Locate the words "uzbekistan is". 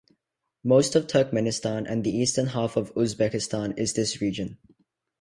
2.95-3.93